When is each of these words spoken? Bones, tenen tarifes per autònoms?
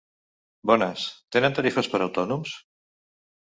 Bones, 0.71 1.03
tenen 1.35 1.55
tarifes 1.59 1.91
per 1.93 2.01
autònoms? 2.07 2.55